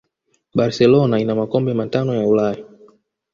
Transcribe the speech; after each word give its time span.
barcelona 0.57 1.15
ina 1.19 1.35
makombe 1.35 1.73
matano 1.73 2.15
ya 2.15 2.25
ulaya 2.27 2.65